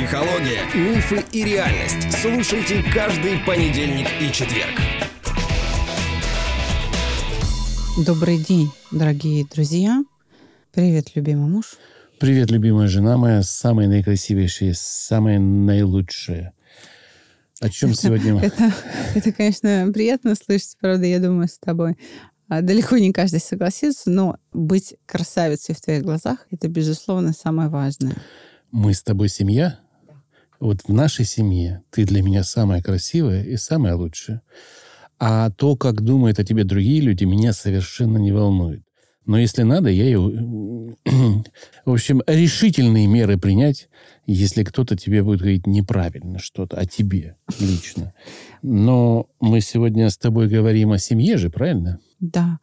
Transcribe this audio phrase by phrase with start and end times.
[0.00, 2.10] Психология, мифы и реальность.
[2.22, 4.80] Слушайте каждый понедельник и четверг.
[8.06, 10.02] Добрый день, дорогие друзья.
[10.72, 11.76] Привет, любимый муж.
[12.18, 16.54] Привет, любимая жена моя, самая наикрасивейшая, самая наилучшая.
[17.60, 18.40] О чем сегодня?
[18.40, 18.72] Это,
[19.14, 21.98] это, конечно, приятно слышать, правда, я думаю, с тобой.
[22.48, 28.16] А, далеко не каждый согласится, но быть красавицей в твоих глазах– это, безусловно, самое важное.
[28.70, 29.78] Мы с тобой семья?
[30.60, 34.42] Вот в нашей семье ты для меня самая красивая и самая лучшая.
[35.18, 38.82] А то, как думают о тебе другие люди, меня совершенно не волнует.
[39.26, 40.96] Но если надо, я ее...
[41.84, 43.88] В общем, решительные меры принять,
[44.26, 48.12] если кто-то тебе будет говорить неправильно что-то о тебе лично.
[48.62, 52.00] Но мы сегодня с тобой говорим о семье же, правильно?
[52.18, 52.58] Да.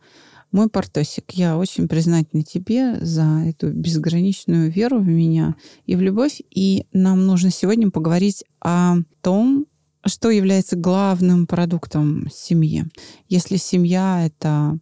[0.52, 6.42] Мой Портосик, я очень признательна тебе за эту безграничную веру в меня и в любовь.
[6.50, 9.68] И нам нужно сегодня поговорить о том,
[10.06, 12.86] что является главным продуктом семьи.
[13.28, 14.80] Если семья— это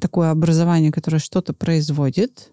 [0.00, 2.52] такое образование, которое что-то производит,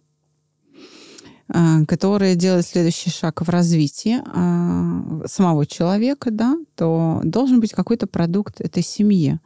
[1.53, 8.07] э, которое делает следующий шаг в развитии э, самого человека, да, то должен быть какой-то
[8.07, 9.39] продукт этой семьи.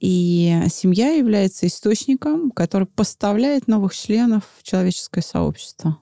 [0.00, 5.98] И семья является источником, который поставляет новых членов в человеческое сообщество.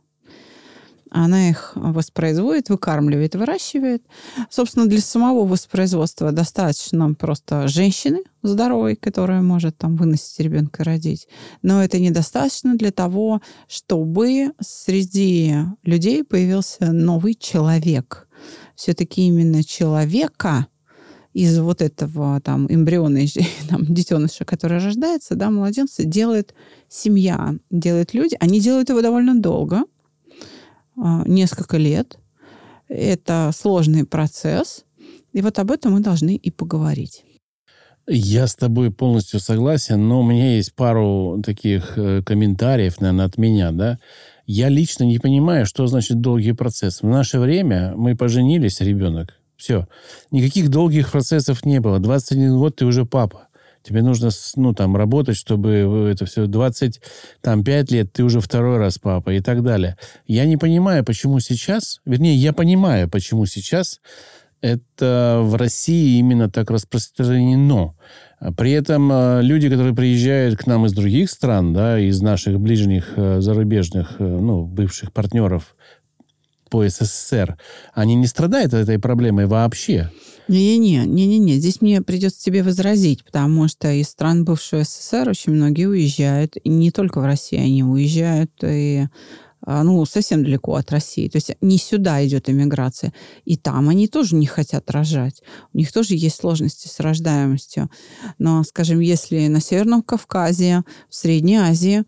[1.14, 4.02] Она их воспроизводит, выкармливает, выращивает.
[4.48, 11.28] Собственно, для самого воспроизводства достаточно просто женщины здоровой, которая может там выносить ребенка и родить.
[11.60, 18.26] Но это недостаточно для того, чтобы среди людей появился новый человек.
[18.74, 20.66] Все-таки именно человека
[21.32, 23.20] из вот этого там эмбриона,
[23.68, 26.54] там, детеныша, который рождается, да, младенца, делает
[26.88, 28.36] семья, делают люди.
[28.40, 29.84] Они делают его довольно долго,
[30.96, 32.18] а, несколько лет.
[32.88, 34.84] Это сложный процесс.
[35.32, 37.24] И вот об этом мы должны и поговорить.
[38.08, 43.38] Я с тобой полностью согласен, но у меня есть пару таких э, комментариев, наверное, от
[43.38, 43.98] меня, да.
[44.44, 47.00] Я лично не понимаю, что значит долгий процесс.
[47.00, 49.86] В наше время мы поженились, ребенок, все.
[50.32, 52.00] Никаких долгих процессов не было.
[52.00, 53.48] 21 год ты уже папа.
[53.82, 56.46] Тебе нужно, ну, там, работать, чтобы это все...
[56.46, 59.96] 25 лет ты уже второй раз папа и так далее.
[60.26, 62.00] Я не понимаю, почему сейчас...
[62.04, 64.00] Вернее, я понимаю, почему сейчас
[64.60, 67.94] это в России именно так распространено.
[68.56, 73.12] При этом э, люди, которые приезжают к нам из других стран, да, из наших ближних
[73.16, 75.76] э, зарубежных, э, ну, бывших партнеров
[76.72, 77.58] по СССР,
[77.92, 80.10] они не страдают этой проблемой вообще.
[80.48, 85.86] Не-не-не, не-не-не, здесь мне придется тебе возразить, потому что из стран бывшего СССР очень многие
[85.86, 89.06] уезжают, и не только в Россию они уезжают, и
[89.64, 91.28] а, ну, совсем далеко от России.
[91.28, 93.12] То есть не сюда идет иммиграция.
[93.44, 95.42] И там они тоже не хотят рожать.
[95.72, 97.90] У них тоже есть сложности с рождаемостью.
[98.38, 102.04] Но, скажем, если на Северном Кавказе, в Средней Азии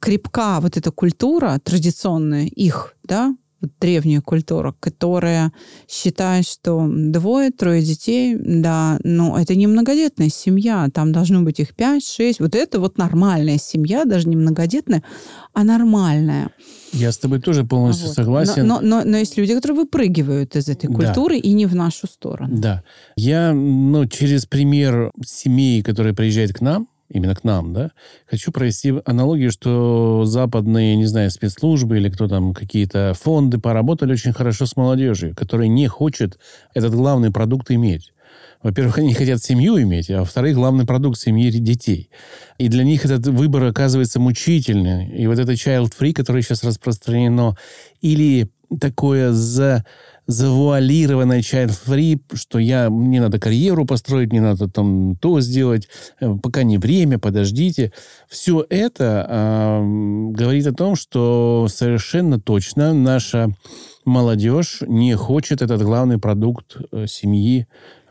[0.00, 3.34] крепка вот эта культура традиционная их, да,
[3.80, 5.52] древняя культура, которая
[5.88, 12.40] считает, что двое-трое детей, да, но это не многодетная семья, там должно быть их пять-шесть.
[12.40, 15.02] Вот это вот нормальная семья, даже не многодетная,
[15.52, 16.50] а нормальная.
[16.92, 18.16] Я с тобой тоже полностью вот.
[18.16, 18.66] согласен.
[18.66, 21.48] Но, но, но, но есть люди, которые выпрыгивают из этой культуры да.
[21.48, 22.58] и не в нашу сторону.
[22.58, 22.82] Да.
[23.16, 27.90] Я ну, через пример семей, которые приезжают к нам, именно к нам, да,
[28.26, 34.32] хочу провести аналогию, что западные, не знаю, спецслужбы или кто там, какие-то фонды поработали очень
[34.32, 36.38] хорошо с молодежью, которая не хочет
[36.74, 38.12] этот главный продукт иметь.
[38.62, 42.10] Во-первых, они хотят семью иметь, а во-вторых, главный продукт семьи– детей.
[42.58, 45.08] И для них этот выбор оказывается мучительный.
[45.08, 47.56] И вот это child-free, которое сейчас распространено,
[48.00, 48.48] или
[48.80, 49.84] такое за
[50.28, 55.88] завуалированная child-free, что я, мне надо карьеру построить, мне надо там то сделать,
[56.20, 57.92] э, пока не время, подождите.
[58.28, 63.54] Все это э, говорит о том, что совершенно точно наша
[64.04, 67.66] молодежь не хочет этот главный продукт э, семьи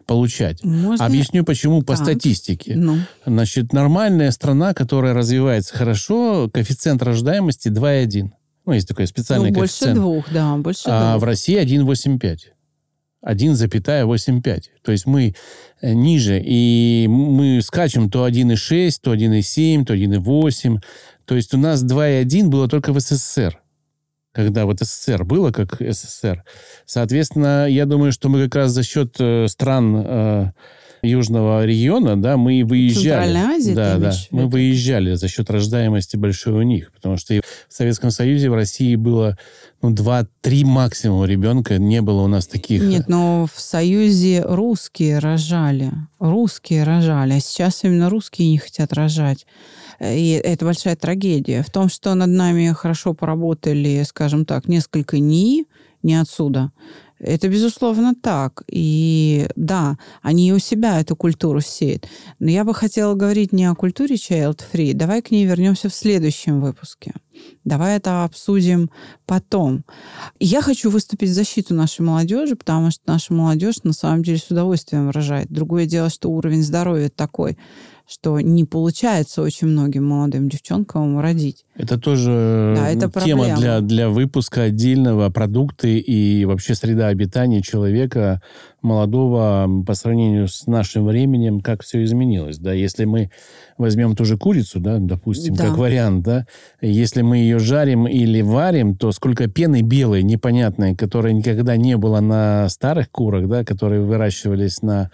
[0.06, 0.63] получать.
[0.63, 1.06] Можно...
[1.06, 2.03] Объясню, почему по так.
[2.03, 2.75] статистике.
[2.75, 2.98] Ну.
[3.25, 8.30] Значит, нормальная страна, которая развивается хорошо, коэффициент рождаемости 2,1.
[8.65, 10.00] Ну, есть такой специальный ну, больше коэффициент.
[10.00, 11.24] двух, да, больше А двух.
[11.24, 12.38] в России 1,85.
[13.24, 14.62] 1,85.
[14.83, 15.36] То есть мы
[15.81, 20.77] э, ниже, и мы скачем то 1,6, то 1,7, то 1,8.
[21.25, 23.59] То есть у нас 2,1 было только в СССР.
[24.33, 26.44] Когда вот СССР было как СССР.
[26.86, 30.51] Соответственно, я думаю, что мы как раз за счет э, стран э,
[31.01, 33.04] южного региона, да, мы выезжали.
[33.04, 37.33] Центральной Азии, да, да, имеешь мы выезжали за счет рождаемости большой у них, потому что
[37.33, 39.38] в Советском Союзе, в России было
[39.81, 42.83] ну, 2-3 максимум ребенка, не было у нас таких.
[42.83, 45.92] Нет, но в Союзе русские рожали.
[46.19, 47.33] Русские рожали.
[47.33, 49.45] А сейчас именно русские не хотят рожать.
[50.01, 51.62] И это большая трагедия.
[51.62, 55.65] В том, что над нами хорошо поработали, скажем так, несколько НИИ,
[56.01, 56.71] не отсюда.
[57.19, 58.63] Это, безусловно, так.
[58.68, 62.07] И да, они у себя эту культуру сеют.
[62.39, 64.94] Но я бы хотела говорить не о культуре child-free.
[64.94, 67.13] Давай к ней вернемся в следующем выпуске.
[67.63, 68.89] Давай это обсудим
[69.27, 69.86] потом.
[70.39, 74.50] Я хочу выступить в защиту нашей молодежи, потому что наша молодежь на самом деле с
[74.50, 75.51] удовольствием рожает.
[75.51, 77.56] Другое дело, что уровень здоровья такой,
[78.11, 81.65] что не получается очень многим молодым девчонкам родить.
[81.75, 83.57] Это тоже Да, это тема проблема.
[83.57, 88.41] для, для выпуска отдельного продукты и вообще среда обитания человека
[88.81, 92.57] молодого по сравнению с нашим временем, как все изменилось.
[92.57, 92.74] Да?
[92.74, 93.31] Если мы
[93.78, 95.68] возьмем ту же курицу, да, допустим, Да.
[95.68, 96.45] как вариант, да,
[96.81, 102.19] если мы ее жарим или варим, то сколько пены белой, непонятной, которой никогда не было
[102.19, 105.10] на старых курах, да, которые выращивались на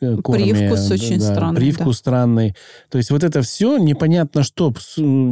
[0.00, 2.54] э, курами, Привкус да, очень да, странный, Привкус странный.
[2.90, 4.72] То есть вот это все непонятно что,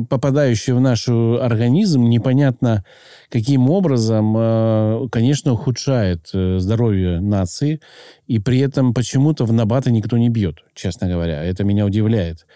[0.08, 2.84] попадающее в наш организм, непонятно
[3.30, 7.77] каким образом, э, конечно, ухудшает э, здоровье нации.
[8.26, 11.42] И при этом почему-то в набаты никто не бьет, честно говоря.
[11.44, 12.46] Это меня удивляет.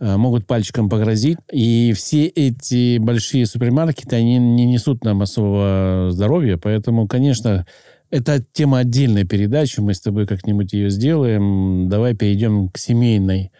[0.00, 1.38] Э, Могут пальчиком погрозить.
[1.52, 6.56] И все эти большие супермаркеты, они не несут нам особого здоровья.
[6.56, 7.66] Поэтому, конечно,
[8.10, 9.80] это тема отдельной передачи.
[9.80, 11.88] Мы с тобой как-нибудь ее сделаем.
[11.88, 13.52] Давай перейдем к семейной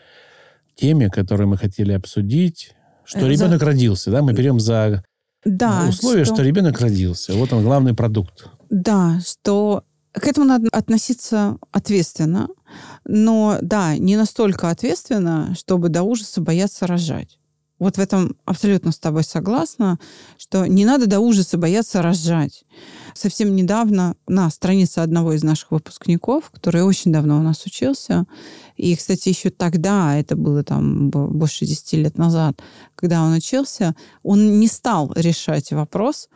[0.75, 2.72] теме, которую мы хотели обсудить.
[3.05, 4.22] Что Э, за- ребенок родился, да?
[4.22, 5.05] Мы берем за
[5.44, 6.43] Да, условие, что...
[6.43, 7.34] ребенок родился.
[7.34, 8.46] Вот он, главный продукт.
[8.70, 12.48] Да, что к этому надо относиться ответственно,
[13.04, 17.40] но да, не настолько ответственно, чтобы до ужаса бояться рожать.
[17.80, 19.98] Вот в этом абсолютно с тобой согласна,
[20.36, 22.64] что не надо до ужаса бояться рожать.
[23.14, 28.26] Совсем недавно на странице одного из наших выпускников, который очень давно у нас учился,
[28.76, 32.60] и, кстати, еще тогда, это было там больше 10 лет назад,
[32.94, 36.28] когда он учился, он не стал решать вопрос,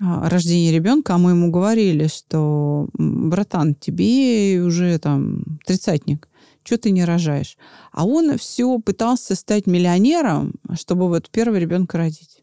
[0.00, 6.28] рождения ребенка, а мы ему говорили, что «М, братан, тебе уже там тридцатник,
[6.62, 7.56] что ты не рожаешь?
[7.92, 12.42] А он все пытался стать миллионером, чтобы вот первого ребенка родить.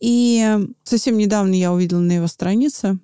[0.00, 2.98] И совсем недавно я увидела на его странице,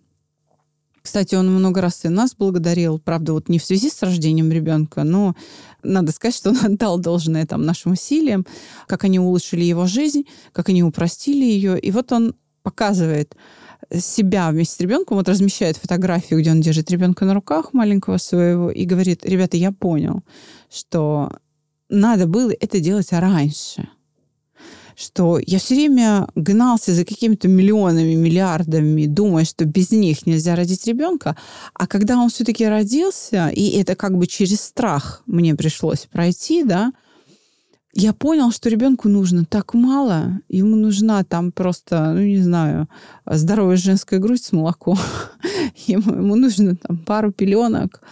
[1.07, 5.05] кстати, он много раз и нас благодарил, правда, вот не в связи с рождением ребенка,
[5.05, 5.37] но
[5.85, 8.45] надо сказать, что он отдал должное там нашим усилиям,
[8.89, 11.79] как они улучшили его жизнь, как они упростили ее.
[11.79, 12.35] И вот он
[12.67, 13.37] показывает
[13.93, 18.73] себя вместе с ребенком, вот размещает фотографию, где он держит ребенка на руках маленького своего
[18.73, 20.25] и говорит, ребята, я понял,
[20.69, 21.31] что
[21.89, 23.89] надо было это делать раньше
[24.99, 30.87] что я все время гнался за какими-то миллионами, миллиардами, думая, что без них нельзя родить
[30.87, 31.37] ребенка.
[31.75, 36.95] А когда он все-таки родился, и это как бы через страх мне пришлось пройти, да,
[37.99, 42.89] я понял, что ребенку нужно так мало, ему нужна там просто, ну не знаю,
[43.25, 44.99] здоровая женская грудь с молоком,
[45.87, 48.03] ему, ему нужно там пару пеленок.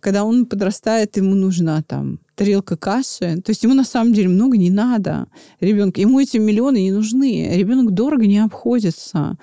[0.00, 3.40] Когда он подрастает, ему нужна там тарелка каши.
[3.42, 5.28] То есть ему на самом деле много не надо.
[5.60, 7.50] Ребенку, ему эти миллионы не нужны.
[7.54, 9.36] Ребенок дорого не обходится.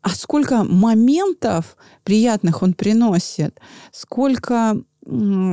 [0.00, 3.60] А сколько моментов приятных он приносит,
[3.92, 4.80] сколько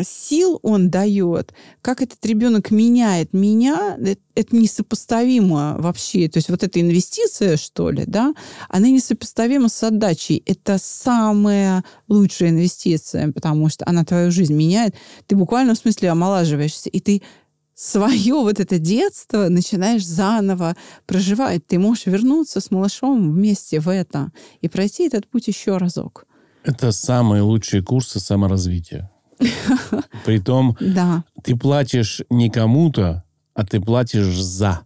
[0.04, 6.28] сил он дает, как этот ребенок меняет меня, э- это несопоставимо вообще.
[6.28, 8.34] То есть вот эта инвестиция, что ли, да,
[8.68, 10.44] она несопоставима с отдачей.
[10.46, 14.96] Это самая лучшая инвестиция, потому что она твою жизнь меняет.
[15.28, 17.22] Ты буквально в смысле омолаживаешься, и ты
[17.76, 21.66] свое вот это детство начинаешь заново проживать.
[21.66, 26.26] Ты можешь вернуться с малышом вместе в это и пройти этот путь еще разок.
[26.64, 29.12] Это самые лучшие курсы саморазвития.
[30.26, 33.24] Притом Да, ты платишь не кому-то,
[33.54, 34.82] а ты платишь за.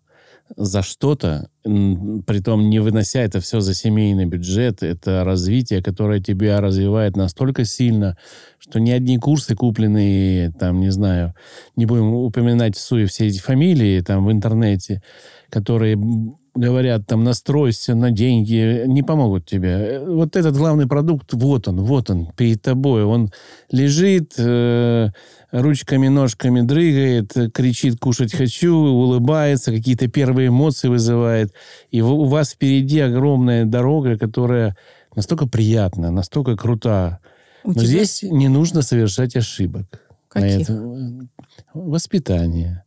[0.58, 7.16] За что-то, притом не вынося это все за семейный бюджет, это развитие, которое тебя развивает
[7.16, 8.18] настолько сильно,
[8.58, 11.36] что ни одни курсы, купленные, там, не знаю,
[11.76, 15.04] не будем упоминать в суе все эти фамилии там в интернете,
[15.52, 15.96] которые
[16.68, 19.70] говорят, там, настройся на деньги, не помогут тебе.
[19.70, 23.04] Э, Вот этот главный продукт, вот он, вот он, перед тобой.
[23.04, 23.32] Он
[23.72, 25.10] лежит, э,
[25.52, 31.54] ручками, ножками дрыгает, э, кричит «кушать хочу», улыбается, какие-то первые эмоции вызывает.
[31.92, 34.76] И у вас впереди огромная дорога, которая
[35.16, 37.20] настолько приятна, настолько крута.
[37.64, 39.86] у Но тебя- здесь не нужно совершать ошибок.
[40.30, 40.70] Каких?
[40.70, 41.28] Это,
[41.74, 42.84] воспитание.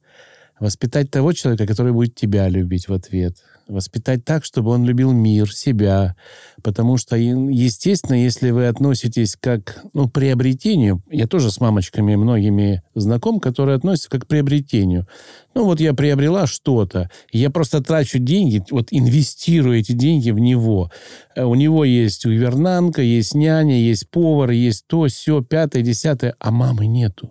[0.60, 3.36] Воспитать того человека, который будет тебя любить в ответ
[3.72, 6.14] воспитать так, чтобы он любил мир, себя.
[6.62, 13.40] Потому что, естественно, если вы относитесь как ну, приобретению, я тоже с мамочками многими знаком,
[13.40, 15.06] которые относятся как к приобретению.
[15.54, 20.90] Ну вот я приобрела что-то, я просто трачу деньги, вот инвестирую эти деньги в него.
[21.34, 26.50] Э, у него есть увернанка, есть няня, есть повар, есть то, все, пятое, десятое, а
[26.50, 27.30] мамы нету.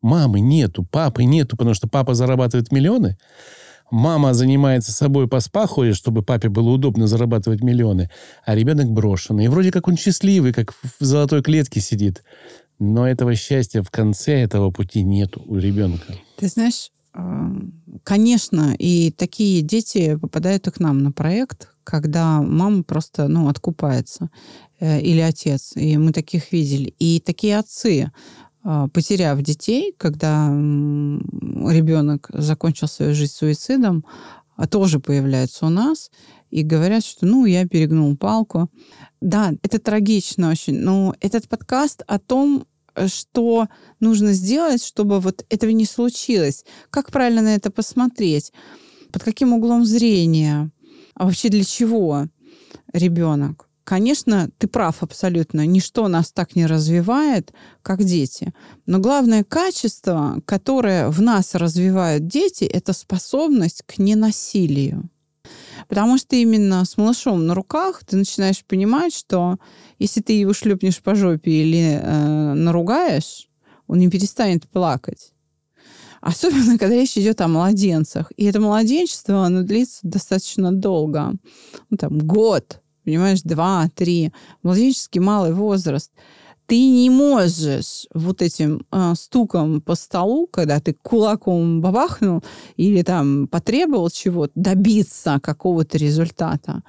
[0.00, 3.16] Мамы нету, папы нету, потому что папа зарабатывает миллионы,
[3.90, 8.10] мама занимается собой по спа ходит, чтобы папе было удобно зарабатывать миллионы,
[8.44, 9.44] а ребенок брошенный.
[9.44, 12.24] И вроде как он счастливый, как в золотой клетке сидит.
[12.78, 16.14] Но этого счастья в конце этого пути нет у ребенка.
[16.36, 17.50] Ты знаешь, а,
[18.02, 24.30] конечно, и такие дети попадают и к нам на проект, когда мама просто, ну, откупается
[24.80, 26.94] э, или отец, и мы таких видели.
[26.98, 28.10] И такие отцы,
[28.92, 34.04] потеряв детей, когда ребенок закончил свою жизнь суицидом,
[34.56, 36.10] а тоже появляются у нас
[36.50, 38.70] и говорят, что ну, я перегнул палку.
[39.20, 42.66] Да, это трагично очень, но этот подкаст о том,
[43.06, 43.68] что
[44.00, 46.64] нужно сделать, чтобы вот этого не случилось.
[46.90, 48.52] Как правильно на это посмотреть?
[49.12, 50.70] Под каким углом зрения?
[51.14, 52.28] А вообще для чего
[52.92, 53.68] ребенок?
[53.84, 55.66] Конечно, ты прав абсолютно.
[55.66, 58.54] Ничто нас так не развивает, как дети.
[58.86, 65.10] Но главное качество, которое в нас развивают дети, это способность к ненасилию.
[65.88, 69.58] Потому что именно с малышом на руках ты начинаешь понимать, что
[69.98, 73.50] если ты его шлепнешь по жопе или э, наругаешь,
[73.86, 75.34] он не перестанет плакать.
[76.22, 78.32] Особенно, когда речь идет о младенцах.
[78.38, 81.34] И это младенчество, оно длится достаточно долго.
[81.90, 84.32] Ну, там, год, понимаешь, два, три,
[84.62, 86.10] младенческий малый возраст,
[86.66, 92.42] ты не можешь вот этим э, стуком по столу, когда ты кулаком бабахнул
[92.76, 96.82] или там потребовал чего-то, добиться какого-то результата.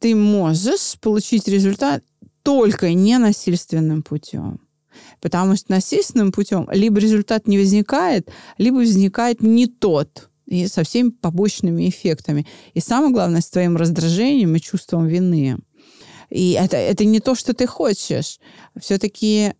[0.00, 2.04] Ты можешь получить результат
[2.42, 4.60] только ненасильственным путем.
[5.20, 11.10] Потому что насильственным путем либо результат не возникает, либо возникает не тот и со всеми
[11.10, 12.46] побочными эффектами.
[12.74, 15.58] И самое главное, с твоим раздражением и чувством вины.
[16.30, 18.38] И это, это не то, что ты хочешь.
[18.80, 19.54] Все-таки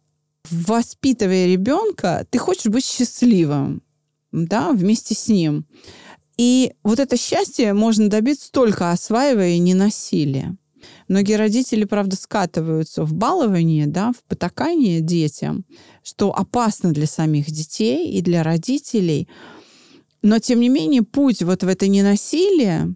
[0.50, 3.82] воспитывая ребенка, ты хочешь быть счастливым,
[4.32, 5.66] да, вместе с ним.
[6.36, 10.56] И вот это счастье можно добиться только осваивая ненасилие.
[11.08, 15.64] Многие родители, правда, скатываются в балование, да, в потакание детям,
[16.04, 19.28] что опасно для самих детей и для родителей–
[20.22, 22.94] но, тем не менее, путь вот в это ненасилие,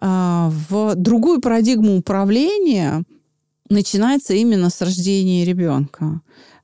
[0.00, 3.04] а, в другую парадигму управления
[3.68, 6.22] начинается именно с рождения ребенка.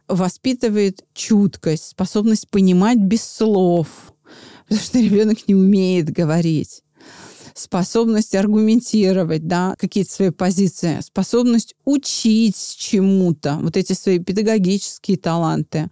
[0.08, 3.88] Воспитывает чуткость, способность понимать без слов,
[4.64, 6.82] потому что ребенок не умеет говорить.
[7.54, 15.90] Способность аргументировать, да, какие-то свои позиции, способность учить чему-то, вот эти свои педагогические таланты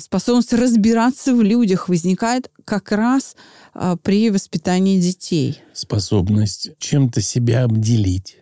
[0.00, 3.36] способность разбираться в людях возникает как раз
[3.74, 5.60] а, при воспитании детей.
[5.72, 8.38] Способность чем-то себя обделить.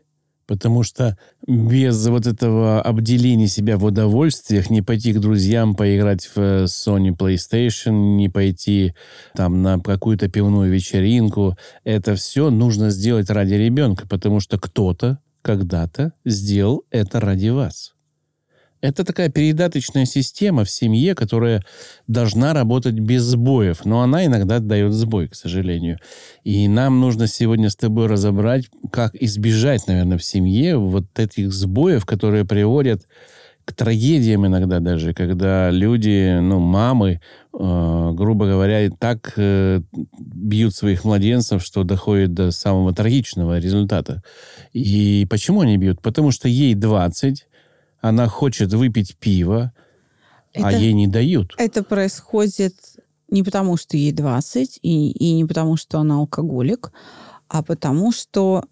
[0.47, 6.39] Потому что без вот этого обделения себя в удовольствиях не пойти к друзьям поиграть в
[6.39, 8.95] э, Sony PlayStation, не пойти
[9.35, 16.15] там на какую-то пивную вечеринку, это все нужно сделать ради ребенка, потому что кто-то когда-то
[16.25, 17.93] сделал это ради вас.
[18.81, 21.65] Это такая передаточная система в семье, которая
[22.07, 23.85] должна работать без сбоев.
[23.85, 25.99] Но она иногда дает сбой, к сожалению.
[26.45, 32.07] И нам нужно сегодня с тобой разобрать, как избежать, наверное, в семье вот этих сбоев,
[32.07, 33.07] которые приводят
[33.69, 37.21] к трагедиям иногда даже, когда люди, ну, мамы,
[37.53, 39.83] э, грубо говоря, так э,
[40.19, 44.23] бьют своих младенцев, что доходит до самого трагичного результата.
[44.73, 46.01] И почему они бьют?
[46.01, 47.47] Потому что ей 20,
[48.01, 49.73] она хочет выпить пиво,
[50.55, 51.55] а это, а ей не дают.
[51.59, 52.75] Это происходит
[53.31, 56.93] не потому, что ей 20, и, и не потому, что она алкоголик,
[57.49, 58.65] а потому, что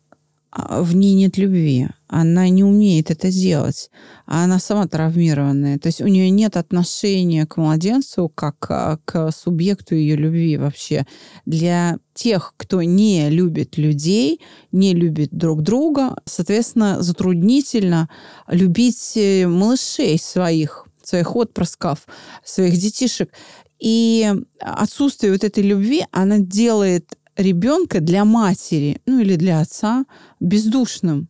[0.57, 1.89] в ней нет любви.
[2.09, 3.91] Она не умеет это делать.
[4.27, 5.79] А она сама травмированная.
[5.79, 11.05] То есть у нее нет отношения к младенцу как а, к субъекту ее любви вообще.
[11.45, 14.41] Для тех, кто не любит людей,
[14.73, 18.09] не любит друг друга, соответственно, затруднительно
[18.49, 22.07] любить э, малышей своих, своих отпрысков,
[22.45, 23.31] своих детишек.
[23.79, 30.05] И отсутствие вот этой любви, она делает ребенка для матери, ну или для отца,
[30.41, 31.29] бездушным.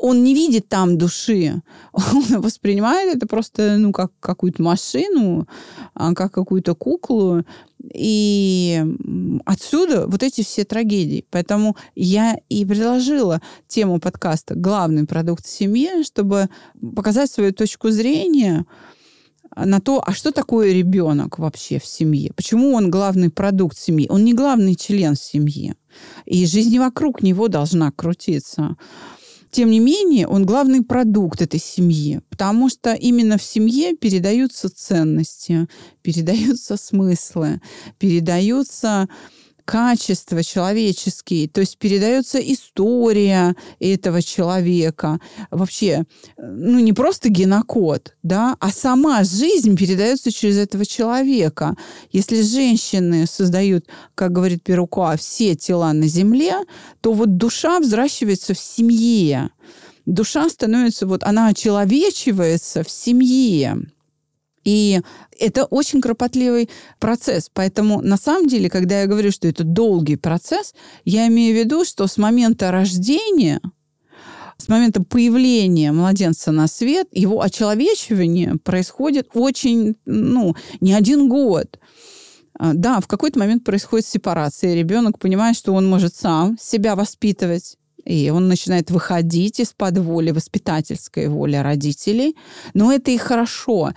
[0.00, 1.60] он не видит там души.
[1.92, 5.48] Он воспринимает это просто, ну, как какую-то машину,
[5.94, 7.42] а, как какую-то куклу.
[7.92, 8.84] И
[9.44, 11.24] отсюда вот эти все трагедии.
[11.30, 16.48] Поэтому я и предложила тему подкаста «Главный продукт семьи», чтобы
[16.94, 18.66] показать свою точку зрения
[19.56, 22.32] на то, а что такое ребенок вообще в семье?
[22.34, 24.06] Почему он главный продукт семьи?
[24.08, 25.74] Он не главный член семьи.
[26.26, 28.76] И жизнь вокруг него должна крутиться.
[29.50, 35.68] Тем не менее, он главный продукт этой семьи, потому что именно в семье передаются ценности,
[36.02, 37.60] передаются смыслы,
[37.98, 39.08] передаются
[39.68, 45.20] качества человеческие, то есть передается история этого человека.
[45.50, 46.04] Вообще,
[46.38, 51.76] ну, не просто генокод, да, а сама жизнь передается через этого человека.
[52.12, 53.84] Если женщины создают,
[54.14, 56.54] как говорит Перукуа, все тела на земле,
[57.02, 59.50] то вот душа взращивается в семье.
[60.06, 63.82] Душа становится, вот она очеловечивается в семье.
[64.68, 65.00] И
[65.40, 67.48] это очень кропотливый процесс.
[67.54, 70.74] Поэтому на самом деле, когда я говорю, что это долгий процесс,
[71.06, 73.62] я имею в виду, что с момента рождения
[74.58, 81.78] с момента появления младенца на свет, его очеловечивание происходит очень, ну, не один год.
[82.58, 84.74] А, да, в какой-то момент происходит сепарация.
[84.74, 91.28] Ребенок понимает, что он может сам себя воспитывать, и он начинает выходить из-под воли, воспитательской
[91.28, 92.36] воли родителей.
[92.74, 93.92] Но это и хорошо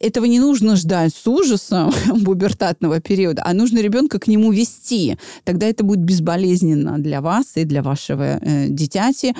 [0.00, 1.92] этого не нужно ждать с ужасом
[2.24, 5.18] пубертатного периода, а нужно ребенка к нему вести.
[5.44, 9.34] Тогда это будет безболезненно для вас и для вашего э, дитяти.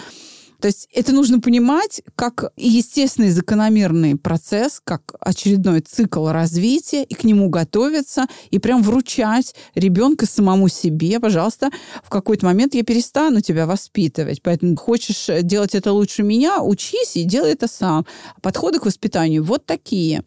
[0.60, 7.22] То есть это нужно понимать как естественный закономерный процесс, как очередной цикл развития, и к
[7.22, 11.70] нему готовиться, и прям вручать ребенка самому себе, пожалуйста,
[12.02, 14.42] в какой-то момент я перестану тебя воспитывать.
[14.42, 18.04] Поэтому хочешь делать это лучше меня, учись и делай это сам.
[18.42, 20.24] Подходы к воспитанию вот такие.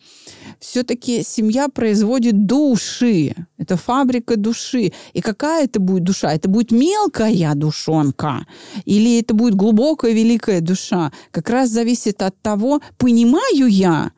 [0.60, 3.36] Все-таки семья производит души.
[3.58, 4.94] Это фабрика души.
[5.14, 6.34] И какая это будет душа?
[6.34, 8.46] Это будет мелкая душонка?
[8.86, 14.12] Или это будет глубокая великая душа, как раз зависит от того, понимаю я,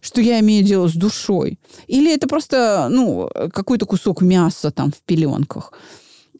[0.00, 5.00] что я имею дело с душой, или это просто, ну, какой-то кусок мяса там в
[5.02, 5.72] пеленках.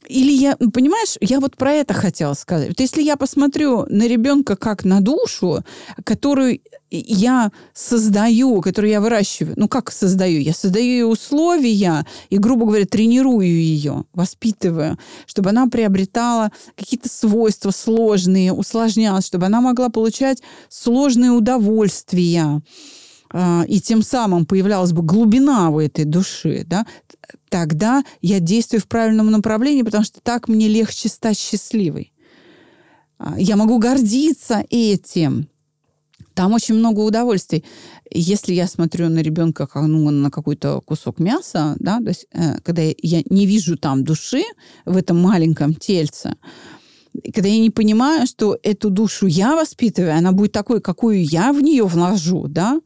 [0.08, 2.68] Или я, понимаешь, я вот про это хотела сказать.
[2.68, 5.60] Вот если я посмотрю на ребенка как на душу,
[6.04, 10.40] которую я создаю, которую я выращиваю, ну как создаю?
[10.40, 17.70] Я создаю ей условия и, грубо говоря, тренирую ее, воспитываю, чтобы она приобретала какие-то свойства
[17.70, 22.62] сложные, усложнялась, чтобы она могла получать сложные удовольствия
[23.36, 26.86] а, и тем самым появлялась бы глубина у этой души, да,
[27.48, 32.12] тогда я действую в правильном направлении, потому что так мне легче стать счастливой.
[33.18, 35.48] А, я могу гордиться этим.
[36.34, 37.64] Там очень много удовольствий.
[38.10, 42.58] Если я смотрю на ребенка как ну, на какой-то кусок мяса, да, то есть, э,
[42.62, 44.42] когда я не вижу там души
[44.84, 46.37] в этом маленьком тельце,
[47.32, 51.60] когда я не понимаю, что эту душу я воспитываю, она будет такой, какую я в
[51.60, 52.80] нее вложу, да,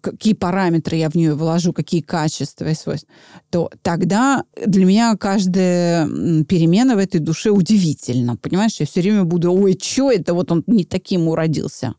[0.00, 3.08] какие параметры я в нее вложу, какие качества и свойства,
[3.50, 6.06] то тогда для меня каждая
[6.44, 8.36] перемена в этой душе удивительна.
[8.36, 11.94] Понимаешь, я все время буду, ой, что это, вот он не таким уродился.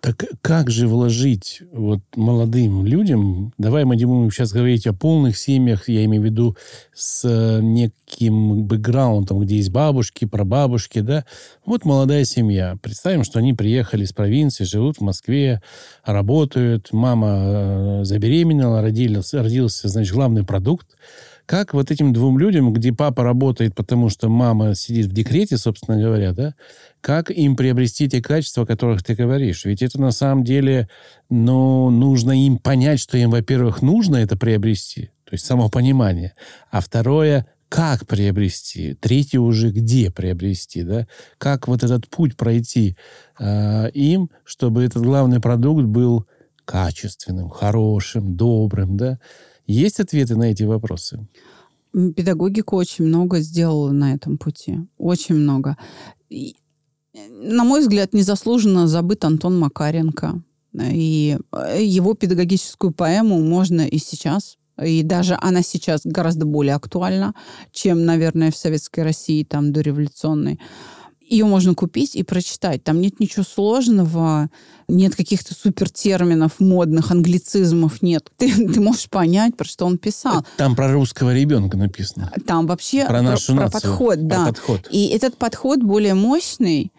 [0.00, 5.90] Так как же вложить вот молодым людям, давай мы будем сейчас говорить о полных семьях,
[5.90, 6.56] я имею в виду
[6.94, 11.26] с э, неким бэкграундом, где есть бабушки, прабабушки, да,
[11.66, 12.78] вот молодая семья.
[12.80, 15.60] Представим, что они приехали из провинции, живут в Москве,
[16.02, 20.96] работают, мама э, забеременела, родился, родился, значит, главный продукт,
[21.50, 26.00] как вот этим двум людям, где папа работает, потому что мама сидит в декрете, собственно
[26.00, 26.54] говоря, да,
[27.00, 29.64] как им приобрести те качества, о которых ты говоришь?
[29.64, 30.88] Ведь это на самом деле,
[31.28, 36.34] ну, нужно им понять, что им, во-первых, нужно это приобрести, то есть само понимание,
[36.70, 41.06] а второе, как приобрести, третье уже где приобрести, да,
[41.38, 42.96] как вот этот путь пройти
[43.38, 46.26] э, им, чтобы этот главный продукт был
[46.64, 49.18] качественным, хорошим, добрым, да,
[49.66, 51.28] есть ответы на эти вопросы?
[51.92, 54.78] Педагогика очень много сделала на этом пути.
[54.96, 55.76] Очень много.
[57.14, 60.42] На мой взгляд, незаслуженно забыт Антон Макаренко.
[60.78, 67.34] И э, его педагогическую поэму можно и сейчас и даже она сейчас гораздо более актуальна,
[67.72, 70.58] чем, наверное, в Советской России, там, дореволюционной.
[71.30, 72.82] Ее можно купить и прочитать.
[72.82, 74.50] Там нет ничего сложного,
[74.88, 78.30] нет каких-то супертерминов, модных, англицизмов нет.
[78.36, 80.44] Ты, ты можешь понять, про что он писал.
[80.56, 82.32] Там про русского ребенка написано.
[82.46, 84.46] Там вообще про, нашу про, нацию, про подход, про да.
[84.46, 84.88] подход.
[84.90, 86.92] И этот подход более мощный,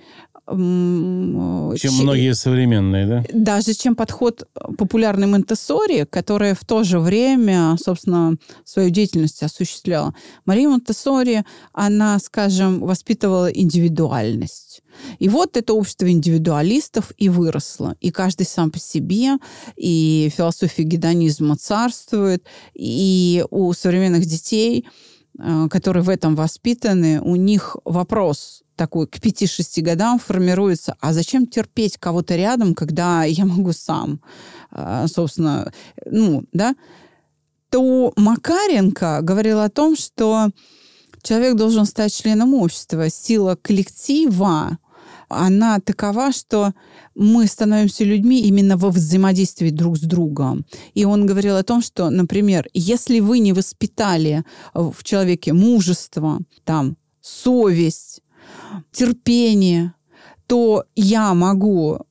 [0.47, 3.23] Чем че- многие современные, да?
[3.33, 10.13] даже чем подход популярной Монтессори, которая в то же время, собственно, свою деятельность осуществляла.
[10.45, 14.81] Мария Монтессори, она, скажем, воспитывала индивидуальность.
[15.19, 17.95] И вот это общество индивидуалистов и выросло.
[18.01, 19.37] И каждый сам по себе,
[19.77, 24.85] и философия гедонизма царствует, и у современных детей,
[25.39, 31.45] э, которые в этом воспитаны, у них вопрос такой к 5-6 годам формируется, а зачем
[31.45, 34.19] терпеть кого-то рядом, когда я могу сам,
[34.71, 35.71] А, собственно,
[36.09, 36.73] ну, да,
[37.69, 40.49] то Макаренко говорил о том, что
[41.21, 43.07] человек должен стать членом общества.
[43.11, 44.79] Сила коллектива,
[45.29, 46.73] она такова, что
[47.13, 50.65] мы становимся людьми именно во взаимодействии друг с другом.
[50.95, 56.97] И он говорил о том, что, например, если вы не воспитали в человеке мужество, там,
[57.21, 58.21] совесть,
[58.91, 59.93] терпение,
[60.47, 62.05] то я могу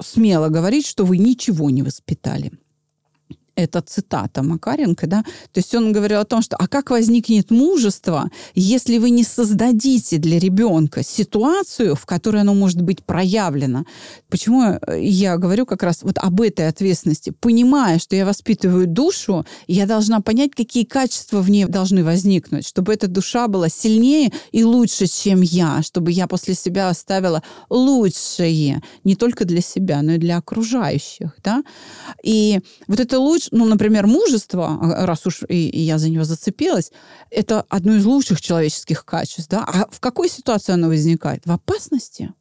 [0.00, 2.52] смело говорить, что вы ничего не воспитали.
[3.56, 5.22] Это цитата Макаренко, да?
[5.52, 10.18] То есть он говорил о том, что а как возникнет мужество, если вы не создадите
[10.18, 13.84] для ребенка ситуацию, в которой оно может быть проявлено?
[14.28, 17.30] Почему я говорю как раз вот об этой ответственности?
[17.30, 22.92] Понимая, что я воспитываю душу, я должна понять, какие качества в ней должны возникнуть, чтобы
[22.92, 29.14] эта душа была сильнее и лучше, чем я, чтобы я после себя оставила лучшее, не
[29.14, 31.62] только для себя, но и для окружающих, да?
[32.24, 36.24] И вот это лучше, ну, например, мужество, а, раз уж и, и я за него
[36.24, 36.92] зацепилась,
[37.30, 39.64] это одно из лучших человеческих качеств, да?
[39.66, 41.42] А в какой ситуации оно возникает?
[41.46, 42.32] В опасности.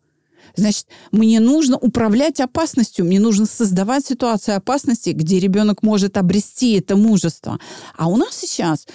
[0.55, 6.95] Значит, мне нужно управлять опасностью, мне нужно создавать ситуацию опасности, где ребенок может обрести это
[6.95, 7.59] мужество.
[7.97, 8.85] А у нас сейчас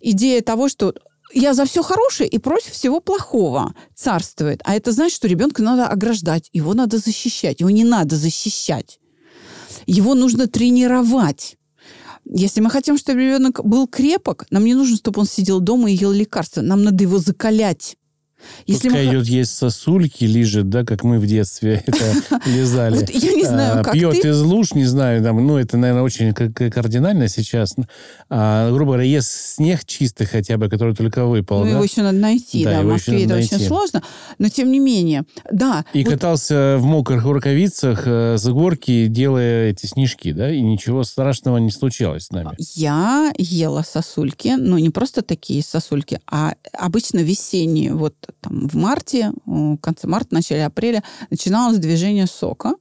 [0.00, 0.94] идея того, что
[1.32, 4.60] я за все хорошее и против всего плохого царствует.
[4.64, 8.98] А это значит, что ребенка надо ограждать, его надо защищать, его не надо защищать.
[9.86, 11.56] Его нужно тренировать.
[12.24, 15.94] Если мы хотим, чтобы ребенок был крепок, нам не нужно, чтобы он сидел дома и
[15.94, 16.62] ел лекарства.
[16.62, 17.96] Нам надо его закалять.
[18.66, 19.12] Если Пускай мы...
[19.12, 22.04] идет есть сосульки, лижет, да, как мы в детстве это
[22.46, 22.96] лизали.
[22.98, 24.28] Вот я не знаю, А, как Пьет ты.
[24.28, 27.74] из луж, не знаю, там, ну, это, наверное, очень кардинально сейчас.
[28.30, 31.70] А, грубо говоря, ест снег чистый хотя бы, который только выпал, Ну, да?
[31.72, 33.66] его еще надо найти, Да, да, в Москве это надо очень найти.
[33.68, 34.02] сложно.
[34.38, 35.84] Но тем не менее, да.
[35.92, 41.04] И вот катался в мокрых рукавицах э, с горки, делая эти снежки, да, и ничего
[41.04, 42.50] страшного не случалось с нами.
[42.74, 47.92] Я ела сосульки, но не просто такие сосульки, а обычно весенние.
[47.94, 52.74] Вот там в марте, в конце марта, начале апреля начиналось движение сока.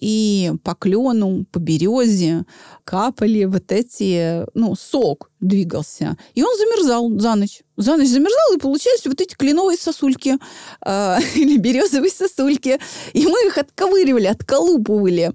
[0.00, 2.44] И по клену, по березе
[2.84, 6.16] капали вот эти, ну, сок двигался.
[6.34, 7.62] И он замерзал за ночь.
[7.76, 10.36] За ночь замерзал, и получались вот эти кленовые сосульки
[10.84, 12.80] э, или березовые сосульки.
[13.12, 15.32] И мы их отковыривали, отколупывали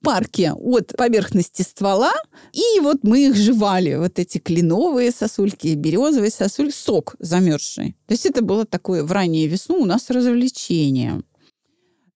[0.00, 2.12] в парке от поверхности ствола,
[2.52, 7.96] и вот мы их жевали, вот эти кленовые сосульки, березовые сосульки, сок замерзший.
[8.06, 11.22] То есть это было такое в раннюю весну у нас развлечение.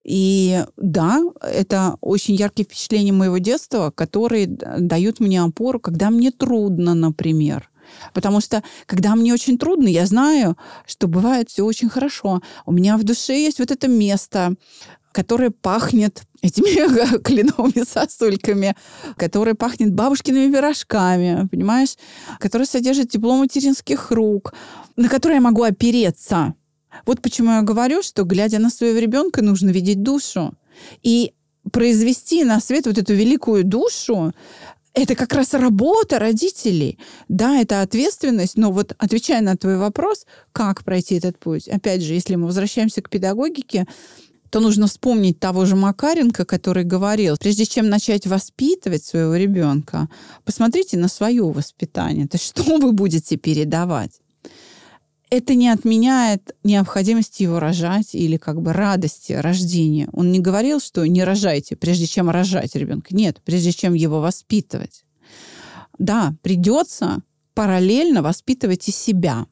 [0.05, 6.95] И да, это очень яркие впечатления моего детства, которые дают мне опору, когда мне трудно,
[6.95, 7.71] например.
[8.13, 12.43] Потому что, когда мне очень трудно, я знаю, что бывает все очень хорошо.
[12.67, 14.55] У меня в душе есть вот это место,
[15.15, 18.75] которое пахнет этими кленовыми сосульками,
[19.17, 21.95] которое пахнет бабушкиными пирожками, понимаешь?
[22.41, 24.53] Которое содержит тепло материнских рук,
[24.97, 26.55] на которое я могу опереться.
[27.07, 30.55] Вот почему я говорю, что, глядя на своего ребенка, нужно видеть душу.
[31.03, 31.33] И
[31.73, 34.33] произвести на свет вот эту великую душу,
[34.95, 36.99] это как раз работа родителей.
[37.29, 42.15] Да, это ответственность, но вот отвечая на твой вопрос, как пройти этот путь, опять же,
[42.15, 43.87] если мы возвращаемся к педагогике,
[44.55, 50.09] то нужно вспомнить того же Макаренко, который говорил, прежде чем начать воспитывать своего ребенка,
[50.45, 52.29] посмотрите на свое воспитание.
[52.29, 54.21] То есть что вы будете передавать?
[55.29, 60.09] это не отменяет необходимости его рожать или как бы радости рождения.
[60.13, 63.09] Он не говорил, что не рожайте, прежде чем рожать ребенка.
[63.17, 65.03] Нет, прежде чем его воспитывать.
[65.99, 67.23] Да, придется
[67.55, 69.47] параллельно воспитывать и себя.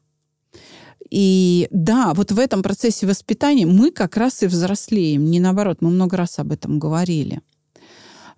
[1.13, 5.31] И да, вот в этом процессе воспитания мы как раз и взрослеем.
[5.31, 7.43] Не наоборот, мы много раз об этом говорили.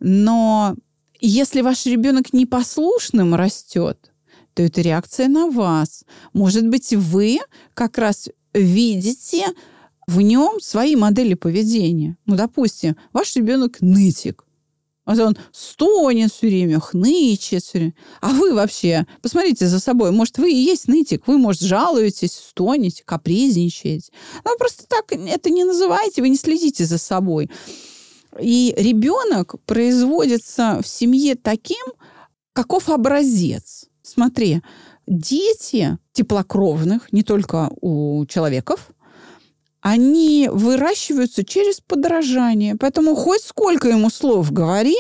[0.01, 0.75] Но
[1.21, 4.11] если ваш ребенок непослушным растет,
[4.55, 6.05] то это реакция на вас.
[6.33, 7.39] Может быть, вы
[7.75, 9.47] как раз видите
[10.09, 12.17] в нем свои модели поведения.
[12.27, 14.44] Ну, допустим, ваш ребенок нытик.
[15.05, 17.95] А он стонет все время, хнычет все время.
[18.21, 23.03] А вы вообще, посмотрите за собой, может, вы и есть нытик, вы, может, жалуетесь, стонете,
[23.05, 24.11] капризничаете.
[24.45, 27.51] Ну, просто так это не называйте, вы не следите за собой.
[28.41, 31.85] И ребенок производится в семье таким,
[32.53, 33.87] каков образец.
[34.03, 34.63] Смотри,
[35.07, 38.91] дети теплокровных, не только у человеков,
[39.85, 42.75] они выращиваются через подражание.
[42.75, 44.97] Поэтому хоть сколько ему слов говори,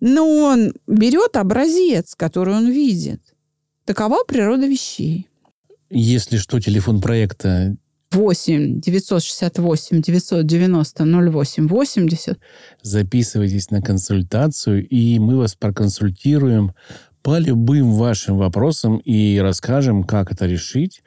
[0.00, 3.20] но он берет образец, который он видит.
[3.84, 5.28] Такова природа вещей.
[5.90, 7.76] Если что, телефон проекта
[8.12, 12.38] 8 968 990 08 80.
[12.80, 16.72] Записывайтесь на консультацию, и мы вас проконсультируем
[17.20, 21.02] по любым вашим вопросам и расскажем, как это решить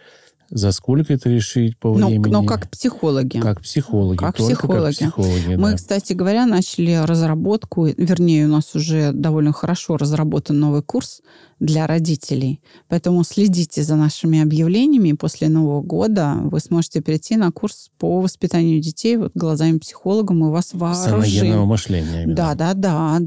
[0.53, 2.31] за сколько это решить по но, времени?
[2.31, 3.39] Но как психологи.
[3.39, 4.17] Как психологи.
[4.17, 4.95] Как только психологи.
[4.95, 5.75] Как психологи Мы, да.
[5.75, 11.21] кстати говоря, начали разработку, вернее, у нас уже довольно хорошо разработан новый курс
[11.59, 12.61] для родителей.
[12.87, 15.13] Поэтому следите за нашими объявлениями.
[15.13, 20.33] После Нового года вы сможете перейти на курс по воспитанию детей вот глазами психолога.
[20.33, 21.31] Мы вас вооружим.
[21.31, 22.23] Саногенного мышления.
[22.23, 22.35] Именно.
[22.35, 23.19] Да, да, да.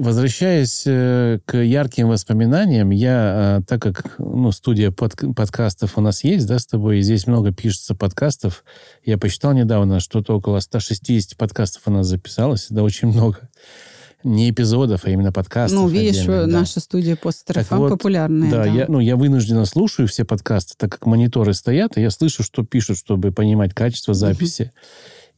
[0.00, 6.24] Возвращаясь э, к ярким воспоминаниям, я, э, так как ну, студия под, подкастов у нас
[6.24, 8.64] есть, да, с тобой, и здесь много пишется подкастов,
[9.04, 13.50] я посчитал недавно, что-то около 160 подкастов у нас записалось, да, очень много.
[14.24, 15.78] Не эпизодов, а именно подкастов.
[15.78, 16.46] Ну, видишь, да.
[16.46, 18.50] наша студия постер Так вот, популярная.
[18.50, 22.10] Да, Да, Я, ну, я вынужденно слушаю все подкасты, так как мониторы стоят, и я
[22.10, 24.72] слышу, что пишут, чтобы понимать качество записи.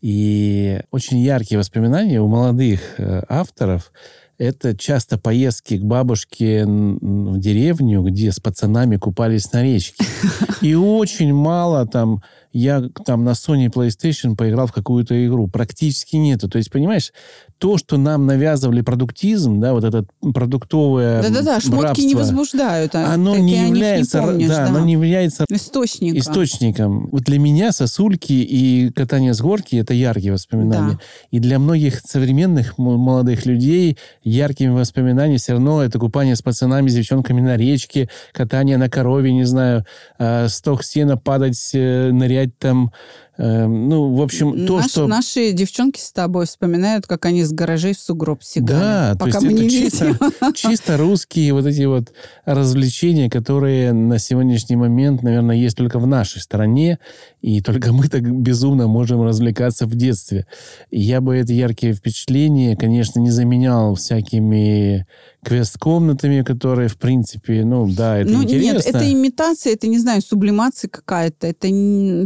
[0.03, 3.93] И очень яркие воспоминания у молодых э, авторов
[4.39, 10.05] это часто поездки к бабушке в деревню, где с пацанами купались на речке.
[10.61, 15.49] И очень мало там я там на Sony PlayStation поиграл в какую-то игру.
[15.49, 16.49] Практически нету.
[16.49, 17.13] То есть, понимаешь,
[17.59, 22.95] то, что нам навязывали продуктизм, да, вот этот продуктовое Да-да-да, шмотки рабство, не возбуждают.
[22.95, 26.19] а оно не является, не помнишь, да, оно не является Источником.
[26.19, 27.09] источником.
[27.13, 30.95] Вот для меня сосульки и катание с горки это яркие воспоминания.
[30.95, 30.99] Да.
[31.31, 36.95] И для многих современных молодых людей яркими воспоминаниями все равно это купание с пацанами, с
[36.95, 39.87] девчонками на речке, катание на корове, не знаю,
[40.19, 42.11] э, сток сена, падать, э,
[42.43, 42.93] нырять там.
[43.39, 45.07] Э, ну, в общем, то, Наш- что...
[45.07, 48.81] Наши девчонки с тобой вспоминают, как они с гаражей в сугроб сигали.
[48.81, 50.53] Да, то пока есть мы это не чисто, видим.
[50.55, 52.13] чисто русские вот эти вот
[52.45, 56.99] развлечения, которые на сегодняшний момент, наверное, есть только в нашей стране,
[57.43, 60.47] и только мы так безумно можем развлекаться в детстве.
[60.91, 65.07] И я бы эти яркие впечатления, конечно, не заменял всякими
[65.45, 68.75] квест-комнатами, которые, в принципе, ну, да, это ну, интересно.
[68.75, 71.49] нет, это имитация, это, не знаю, сублимация какая-то.
[71.49, 71.67] Это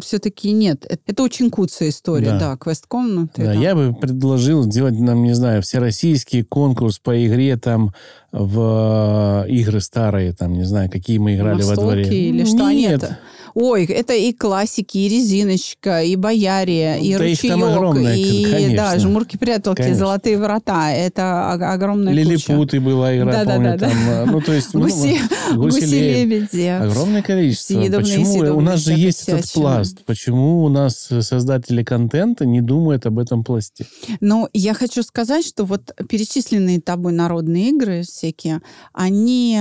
[0.05, 0.85] все-таки нет.
[0.85, 2.39] Это, это очень куцая история, Да.
[2.39, 3.43] да, квест-комнаты.
[3.43, 3.59] Да, да.
[3.59, 7.95] я бы предложил сделать нам, не знаю, всероссийский конкурс по игре там
[8.33, 12.03] в игры старые, там, не знаю, какие мы играли во дворе.
[12.03, 12.71] Настолки или что?
[12.71, 13.01] Нет.
[13.01, 13.19] Нет.
[13.59, 18.77] Ой, это и классики, и резиночка, и боярия, и Да ручеек, огромное, и конечно.
[18.77, 19.99] да, жмурки-пряталки, Конечно.
[19.99, 20.92] золотые врата.
[20.92, 22.23] Это огромная куча.
[22.29, 23.88] Лилипуты была игра, Да-да-да-да.
[23.88, 24.11] помню, там.
[24.11, 24.75] э, Ну, то есть...
[24.75, 25.19] ну, Гуси,
[25.55, 25.57] гуси-лебеди.
[25.57, 26.66] гуси-лебеди.
[26.90, 27.73] Огромное количество.
[27.81, 28.31] Съедобные, Почему?
[28.31, 29.62] У съедобные, нас же есть этот всячина.
[29.62, 30.05] пласт.
[30.05, 33.87] Почему у нас создатели контента не думают об этом пласте?
[34.21, 38.61] Но я хочу сказать, что вот перечисленные тобой народные игры всякие,
[38.92, 39.61] они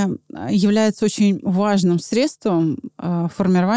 [0.49, 3.27] являются очень важным средством э,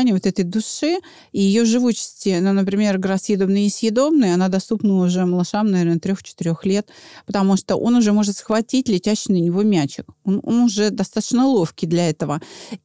[0.09, 0.99] формирования вот этой души
[1.33, 2.41] и ее живучести.
[2.41, 6.89] Ну, например, игра «Съедобные и съедобные», она доступна уже малышам, наверное, трех-четырех лет,
[7.27, 10.07] потому что он уже может схватить летящий на него мячик.
[10.25, 12.41] Он, он уже достаточно ловкий для этого.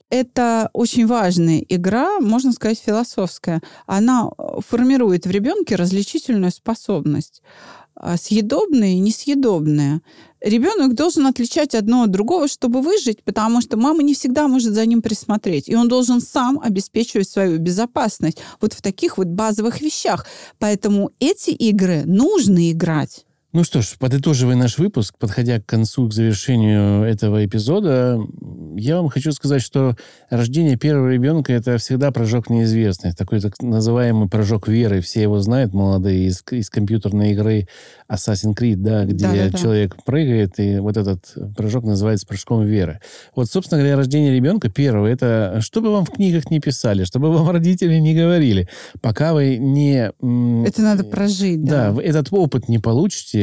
[0.09, 3.61] Это очень важная игра, можно сказать, философская.
[3.87, 7.41] Она э, формирует в ребенке различительную способность
[8.17, 10.01] съедобное и несъедобное.
[10.41, 14.85] Ребенок должен отличать одно от другого, чтобы выжить, потому что мама не всегда может за
[14.85, 15.69] ним присмотреть.
[15.69, 20.25] И он должен сам обеспечивать свою безопасность вот в таких вот базовых вещах.
[20.59, 23.25] Поэтому эти игры нужно играть.
[23.53, 28.19] Ну что ж, подытоживая наш выпуск, подходя к концу, к завершению этого эпизода,
[28.75, 29.95] я вам хочу сказать, что
[30.31, 33.15] рождение первого ребенка– это всегда прыжок в неизвестность.
[33.15, 35.01] Такой так называемый прыжок веры.
[35.01, 37.67] Все его знают, молодые, из, из компьютерной игры
[38.11, 39.57] Assassin's Creed, да, где Да-да-да.
[39.59, 43.01] человек прыгает, и вот этот прыжок называется прыжком веры.
[43.35, 47.19] Вот, собственно говоря, рождение ребенка первого– это что бы вам в книгах не писали, что
[47.19, 48.67] бы вам родители не говорили,
[48.99, 50.11] пока вы не...
[50.67, 52.01] Это надо прожить, да, да.
[52.01, 53.42] этот опыт не получите,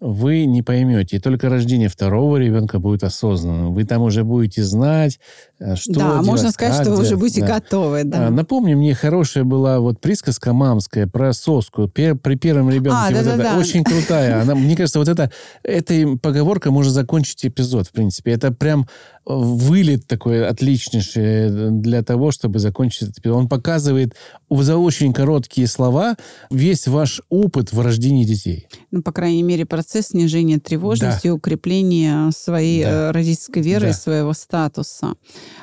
[0.00, 1.16] вы не поймете.
[1.16, 3.72] И только рождение второго ребенка будет осознанным.
[3.72, 5.18] Вы там уже будете знать,
[5.58, 7.54] э, что Да, делать, можно сказать, что вы уже будете Да.
[7.54, 8.04] готовы.
[8.04, 8.26] Да.
[8.26, 12.98] А, Напомни, мне хорошая была вот присказка мамская про соску Пер- при первом ребенке.
[12.98, 13.58] А, вот это да-да-да.
[13.58, 14.42] Очень крутая.
[14.42, 15.30] Она, мне кажется, вот это,
[15.62, 18.32] этой поговорка может закончить эпизод, в принципе.
[18.32, 23.36] Это прям э, вылет такой отличнейший для того, чтобы закончить этот эпизод.
[23.36, 24.14] Он показывает
[24.50, 26.16] за очень короткие слова
[26.50, 28.68] весь ваш опыт в рождении детей.
[28.90, 32.90] Ну, по крайней мере, процесс снижения тревожности, укрепления своей Да.
[32.90, 33.90] э, родительской веры Да.
[33.90, 35.14] и своего статуса.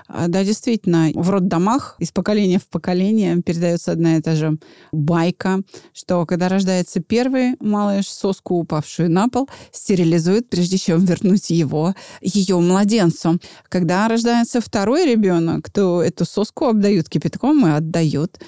[0.07, 4.57] А, Да, действительно, в роддомах из поколения в поколение передается одна и та же
[4.93, 5.59] байка,
[5.93, 12.57] что когда рождается первый малыш, соску, упавшую на пол, стерилизуют, прежде чем вернуть его, ее
[12.59, 13.39] младенцу.
[13.67, 18.39] Когда рождается второй ребенок, то эту соску обдают кипятком и отдают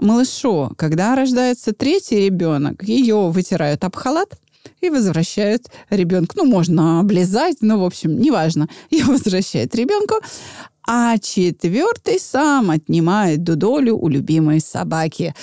[0.00, 0.72] малышу.
[0.76, 4.34] Когда рождается третий ребенок, ее вытирают об халат
[4.80, 6.34] и возвращают ребенку.
[6.36, 8.68] Ну, можно облизать, но, в общем, неважно.
[8.90, 10.14] Ее возвращают ребенку.
[10.86, 15.34] А четвертый сам отнимает дудолю у любимой собаки.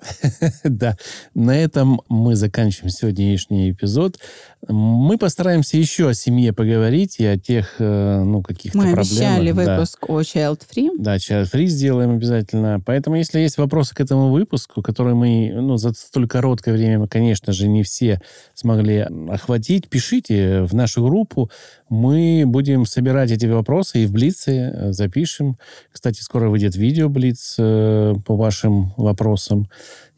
[0.64, 0.96] Да,
[1.34, 4.18] на этом мы заканчиваем сегодняшний эпизод.
[4.66, 9.10] Мы постараемся еще о семье поговорить и о тех, э, ну, каких-то Мы проблемах.
[9.12, 9.74] обещали да.
[9.76, 10.88] выпуск о Child Free.
[10.98, 12.80] Да, child free сделаем обязательно.
[12.84, 17.08] Поэтому, если есть вопросы к этому выпуску, который мы, ну, за столь короткое время, мы,
[17.08, 18.20] конечно же, не все
[18.54, 21.50] смогли охватить, пишите в нашу группу.
[21.88, 25.56] Мы будем собирать эти вопросы и в Блице э, запишем.
[25.92, 29.68] Кстати, скоро выйдет видео Блиц э, по вашим вопросам.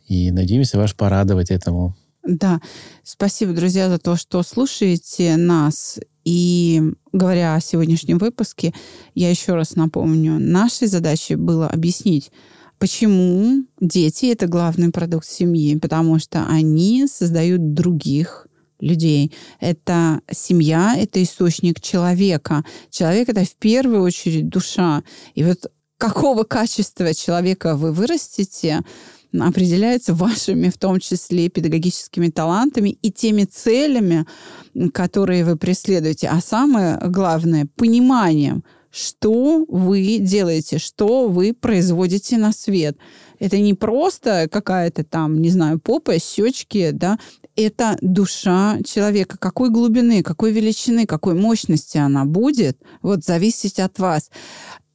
[0.09, 1.95] И надеемся вас порадовать этому.
[2.23, 2.61] Да,
[3.03, 5.99] спасибо, друзья, за то, что слушаете нас.
[6.25, 8.75] И говоря о сегодняшнем выпуске,
[9.15, 12.31] я еще раз напомню, нашей задачей было объяснить,
[12.79, 18.47] почему дети— это главный продукт семьи, потому что они создают других
[18.81, 19.33] людей.
[19.59, 22.65] Это семья, это источник человека.
[22.91, 25.03] Человек— это в первую очередь душа.
[25.35, 28.81] И вот какого качества человека вы вырастете,
[29.39, 34.27] определяется вашими, в том числе, педагогическими талантами и теми целями,
[34.93, 36.29] которые вы преследуете.
[36.29, 42.97] А самое главное, пониманием, что вы делаете, что вы производите на свет.
[43.39, 47.19] Это не просто какая-то там, не знаю, попа, щечки, да,
[47.57, 49.39] это душа человека.
[49.39, 54.31] Какой глубины, какой величины, какой мощности она будет, вот зависеть от вас.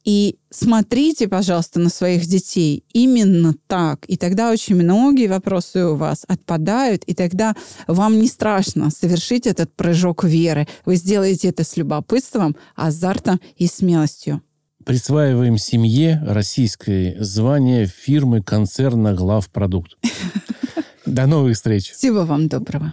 [0.06, 4.04] И смотрите, пожалуйста, на своих детей именно так.
[4.06, 7.56] И тогда очень многие вопросы у вас отпадают, и тогда
[7.88, 10.68] вам не страшно совершить этот прыжок веры.
[10.84, 14.42] Вы сделаете это с любопытством, азартом и смелостью.
[14.84, 19.96] Присваиваем семье российское звание фирмы концерна главпродукт.
[21.04, 21.90] До новых встреч.
[21.90, 22.92] Всего вам доброго.